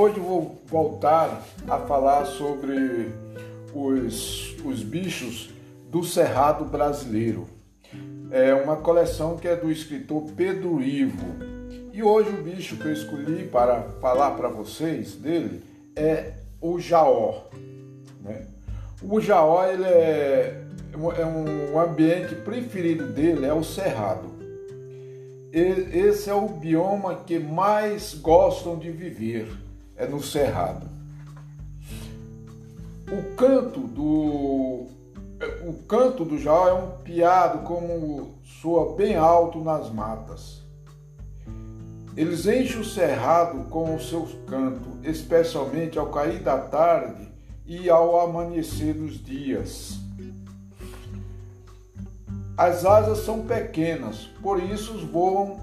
[0.00, 3.10] Hoje vou voltar a falar sobre
[3.74, 5.50] os, os bichos
[5.90, 7.48] do Cerrado brasileiro.
[8.30, 11.26] É uma coleção que é do escritor Pedro Ivo.
[11.92, 15.64] E hoje o bicho que eu escolhi para falar para vocês dele
[15.96, 17.46] é o jaó.
[18.22, 18.46] Né?
[19.02, 20.62] O jaó ele é,
[21.18, 24.30] é um ambiente preferido dele é o cerrado.
[25.52, 29.48] Esse é o bioma que mais gostam de viver,
[29.98, 30.88] é no cerrado.
[33.10, 34.86] O canto do
[35.64, 40.62] o canto do jaó é um piado como soa bem alto nas matas.
[42.16, 47.28] Eles enchem o cerrado com o seu canto, especialmente ao cair da tarde
[47.64, 50.00] e ao amanhecer dos dias.
[52.56, 55.60] As asas são pequenas, por isso voam,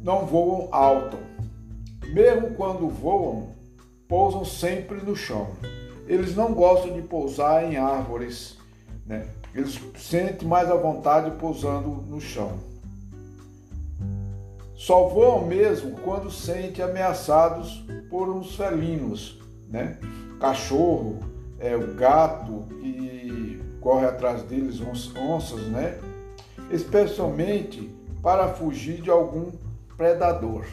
[0.00, 1.16] não voam alto.
[2.06, 3.48] Mesmo quando voam,
[4.10, 5.48] pousam sempre no chão.
[6.06, 8.58] Eles não gostam de pousar em árvores,
[9.06, 9.26] né?
[9.54, 12.58] Eles sentem mais à vontade pousando no chão.
[14.74, 19.96] Só voam mesmo quando sentem ameaçados por uns felinos, né?
[20.38, 21.20] Cachorro,
[21.58, 24.80] é, o gato que corre atrás deles,
[25.16, 25.98] onças, né?
[26.70, 27.90] especialmente
[28.22, 29.50] para fugir de algum
[29.96, 30.64] predador.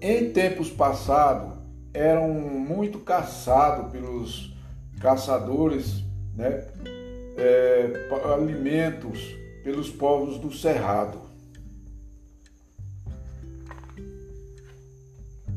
[0.00, 1.56] Em tempos passados,
[1.94, 4.54] eram muito caçados pelos
[5.00, 6.04] caçadores,
[6.36, 6.66] né,
[7.38, 11.20] é, alimentos pelos povos do Cerrado.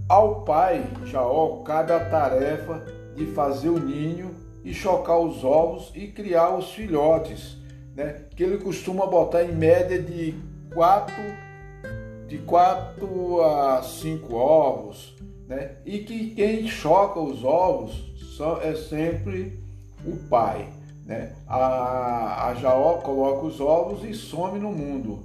[0.08, 2.84] Ao pai Jaó cabe a tarefa
[3.16, 7.58] de fazer o ninho e chocar os ovos e criar os filhotes,
[7.96, 8.26] né?
[8.36, 10.34] Que ele costuma botar em média de
[10.74, 11.14] 4
[12.30, 15.16] de 4 a 5 ovos,
[15.48, 15.72] né?
[15.84, 18.08] E que quem choca os ovos
[18.62, 19.60] é sempre
[20.06, 20.70] o pai,
[21.06, 21.34] né?
[21.48, 25.24] A, a Jaó coloca os ovos e some no mundo,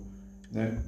[0.51, 0.83] né?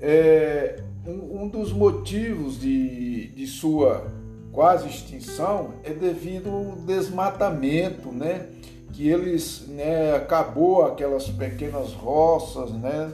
[0.00, 4.06] É, um, um dos motivos de, de sua
[4.52, 8.46] quase extinção é devido ao desmatamento, né?
[8.92, 13.12] Que eles, né, acabou aquelas pequenas roças, né?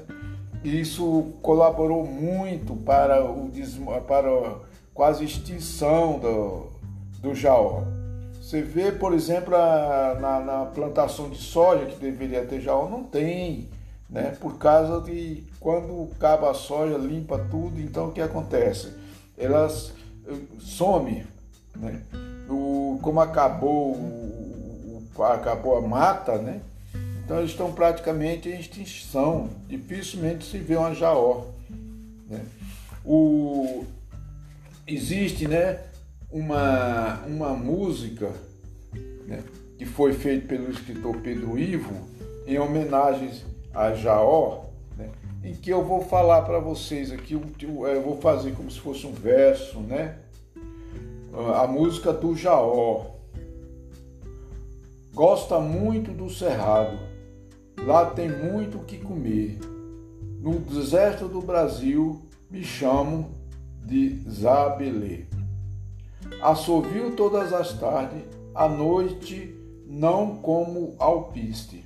[0.65, 3.51] Isso colaborou muito para o
[4.07, 4.57] para
[4.95, 6.67] quase extinção do,
[7.21, 7.83] do jaó.
[8.41, 13.03] Você vê, por exemplo, a, na, na, plantação de soja que deveria ter jaó, não
[13.03, 13.69] tem,
[14.11, 14.37] né?
[14.41, 18.93] Por causa de quando acaba a soja, limpa tudo, então o que acontece?
[19.39, 19.93] Elas
[20.29, 21.25] eh, some
[21.77, 22.03] né?
[22.49, 26.61] O, como acabou, o, acabou a mata, né?
[27.33, 29.49] Então eles estão praticamente em extinção.
[29.67, 31.47] Dificilmente se vê uma jaó.
[32.29, 32.45] Né?
[33.03, 33.87] O,
[34.87, 35.81] existe né,
[36.31, 38.31] uma, uma música
[39.27, 39.43] né,
[39.79, 41.95] que foi feita pelo escritor Pedro Ivo
[42.47, 43.31] em homenagem
[43.73, 44.67] a Jaó,
[44.99, 45.09] né,
[45.43, 49.13] em que eu vou falar para vocês aqui, eu vou fazer como se fosse um
[49.13, 50.17] verso, né?
[51.55, 53.07] a música do Jaó.
[55.15, 57.12] Gosta muito do cerrado.
[57.87, 59.59] Lá tem muito o que comer.
[60.41, 63.31] No deserto do Brasil me chamo
[63.85, 65.25] de Zabelê.
[66.41, 68.23] Assovio todas as tardes,
[68.55, 69.55] à noite
[69.87, 71.85] não como alpiste.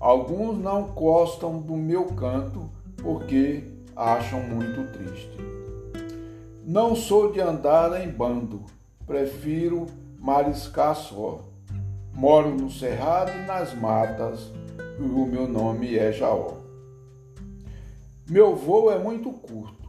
[0.00, 5.36] Alguns não gostam do meu canto porque acham muito triste.
[6.64, 8.64] Não sou de andar em bando,
[9.06, 9.86] prefiro
[10.18, 11.40] mariscar só.
[12.12, 14.52] Moro no cerrado e nas matas,
[14.98, 16.54] o meu nome é Jaó.
[18.28, 19.88] Meu voo é muito curto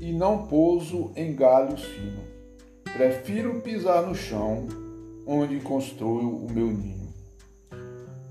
[0.00, 2.24] e não pouso em galhos finos.
[2.92, 4.66] Prefiro pisar no chão
[5.26, 7.08] onde construo o meu ninho.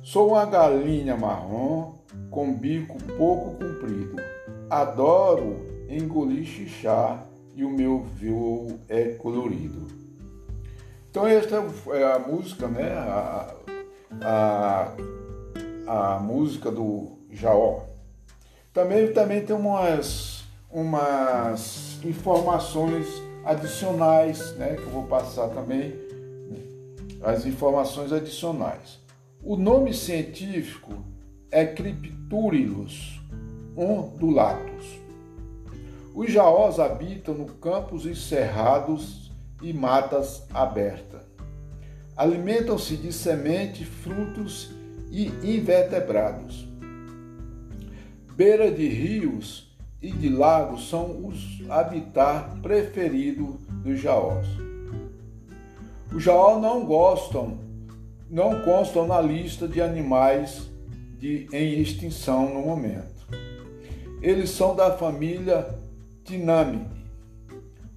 [0.04, 1.96] Sou uma galinha marrom
[2.30, 4.16] com bico pouco comprido.
[4.70, 5.58] Adoro
[5.88, 7.26] engolir xixá
[7.56, 9.88] e o meu voo é colorido.
[11.10, 11.64] Então esta
[11.94, 12.92] é a música, né?
[12.92, 13.56] A,
[14.22, 14.92] a,
[15.90, 17.82] a música do Jaó.
[18.72, 23.08] Também, também tem umas, umas informações
[23.44, 24.76] adicionais, né?
[24.76, 25.96] Que eu vou passar também.
[27.24, 29.00] As informações adicionais.
[29.44, 30.94] O nome científico
[31.50, 33.20] é Crypturillus
[33.76, 35.00] undulatus.
[36.14, 41.22] Os jaós habitam no campos e cerrados e matas abertas.
[42.16, 44.79] Alimentam-se de semente, frutos
[45.12, 46.68] e invertebrados.
[48.36, 49.70] Beira de rios
[50.02, 54.48] e de lagos são os habitat preferidos dos jaós.
[56.14, 57.60] Os jaós não gostam,
[58.30, 60.70] não constam na lista de animais
[61.18, 63.28] de, em extinção no momento.
[64.22, 65.68] Eles são da família
[66.24, 67.00] Tinamide.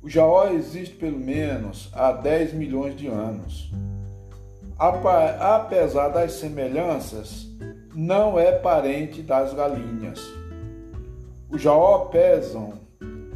[0.03, 3.70] O jaó existe pelo menos há 10 milhões de anos.
[4.84, 7.46] Apesar das semelhanças,
[7.94, 10.20] não é parente das galinhas.
[11.49, 12.73] Os jaó pesam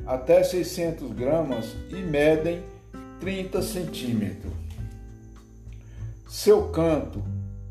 [0.05, 2.65] até 600 gramas e medem
[3.21, 4.53] 30 centímetros.
[6.29, 7.23] Seu canto,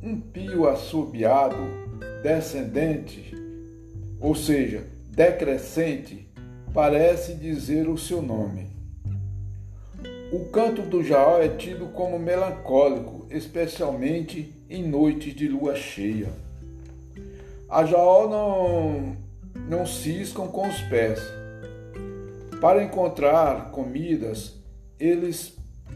[0.01, 1.57] um pio assobiado,
[2.23, 3.35] descendente,
[4.21, 6.25] ou seja, decrescente,
[6.73, 8.74] parece dizer o seu nome.
[10.31, 16.29] O canto do jaó é tido como melancólico, especialmente em noites de lua cheia.
[17.69, 19.25] A jaó não
[19.67, 21.19] não ciscam com os pés.
[22.59, 24.53] Para encontrar comidas,
[24.99, 25.53] eles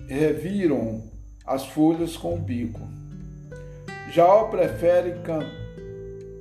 [0.07, 1.03] reviram
[1.45, 2.81] as folhas com o bico.
[4.11, 5.45] Já prefere can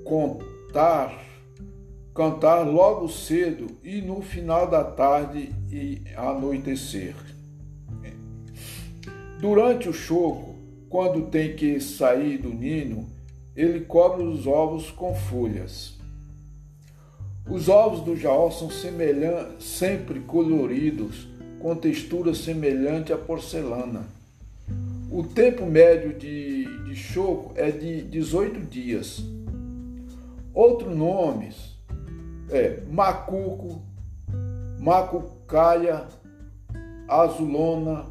[0.04, 1.22] contar,
[2.14, 7.14] cantar logo cedo e no final da tarde e anoitecer.
[9.40, 10.56] Durante o choco,
[10.90, 13.06] quando tem que sair do ninho,
[13.54, 15.96] ele cobre os ovos com folhas.
[17.48, 18.68] Os ovos do jaó são
[19.60, 21.28] sempre coloridos,
[21.60, 24.06] com textura semelhante à porcelana.
[25.08, 29.22] O tempo médio de, de choco é de 18 dias.
[30.52, 31.78] Outros nomes
[32.50, 33.80] é macuco,
[34.80, 36.06] macucaia,
[37.08, 38.04] azulona,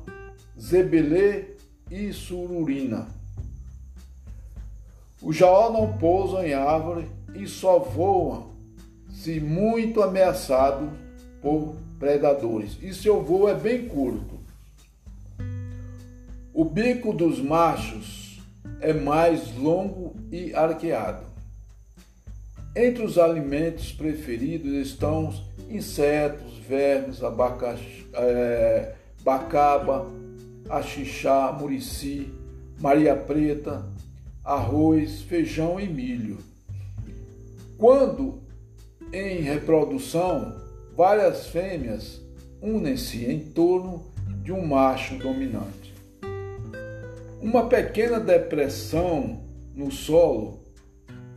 [0.59, 1.45] zebelê
[1.89, 3.07] e sururina.
[5.21, 8.51] O jaó não pousam em árvore e só voam
[9.09, 10.92] se muito ameaçado
[11.42, 12.77] por predadores.
[12.81, 14.38] E seu voo é bem curto.
[16.54, 18.39] O bico dos machos
[18.80, 21.25] é mais longo e arqueado.
[22.75, 25.33] Entre os alimentos preferidos estão
[25.69, 28.94] insetos, vermes, abacaxi, é,
[29.24, 30.06] bacaba,
[30.69, 32.31] axixá, murici,
[32.80, 33.86] maria preta,
[34.44, 36.38] arroz, feijão e milho.
[37.78, 38.42] Quando
[39.14, 40.56] em reprodução,
[40.96, 42.22] várias fêmeas
[42.62, 44.04] unem-se em torno
[44.44, 45.94] de um macho dominante.
[47.42, 49.44] Uma pequena depressão
[49.75, 50.60] no solo,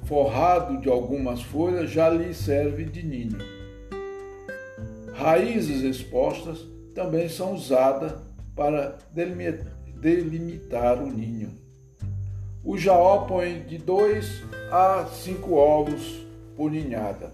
[0.04, 3.38] forrado de algumas folhas, já lhe serve de ninho.
[5.12, 8.14] Raízes expostas também são usadas
[8.54, 11.50] para delimitar o ninho.
[12.62, 16.26] O jaó põe de dois a cinco ovos
[16.56, 17.32] por ninhada.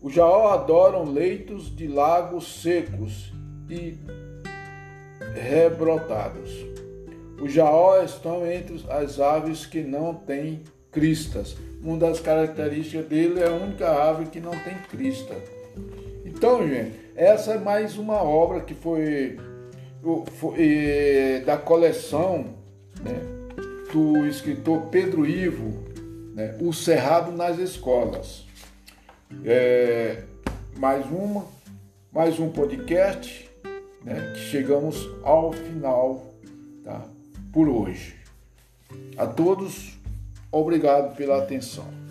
[0.00, 3.32] Os jaó adoram leitos de lagos secos
[3.70, 3.96] e
[5.34, 6.50] rebrotados.
[7.40, 11.56] Os jaó estão entre as aves que não têm cristas.
[11.82, 15.34] Uma das características dele é a única ave que não tem crista.
[16.24, 19.38] Então, gente, essa é mais uma obra que foi
[21.44, 22.54] da coleção
[23.02, 23.20] né,
[23.92, 25.84] do escritor Pedro Ivo,
[26.34, 28.44] né, O Cerrado nas Escolas.
[29.44, 30.22] É,
[30.76, 31.46] mais uma,
[32.12, 33.50] mais um podcast,
[34.04, 36.34] né, que chegamos ao final
[36.84, 37.04] tá,
[37.52, 38.16] por hoje.
[39.16, 39.98] A todos,
[40.52, 42.05] obrigado pela atenção.